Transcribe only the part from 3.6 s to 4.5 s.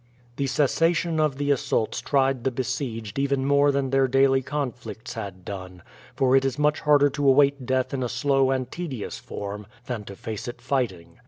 than their daily